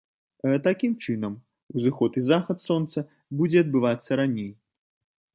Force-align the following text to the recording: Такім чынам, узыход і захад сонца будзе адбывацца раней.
Такім 0.67 0.93
чынам, 1.03 1.33
узыход 1.79 2.11
і 2.21 2.23
захад 2.29 2.57
сонца 2.67 3.03
будзе 3.41 3.57
адбывацца 3.65 4.11
раней. 4.21 4.49